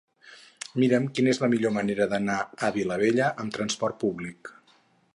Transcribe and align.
Mira'm 0.83 1.05
quina 1.17 1.31
és 1.33 1.41
la 1.43 1.51
millor 1.51 1.75
manera 1.77 2.09
d'anar 2.15 2.39
a 2.69 2.73
Vilabella 2.79 3.31
amb 3.45 3.57
trasport 3.59 4.03
públic. 4.07 4.55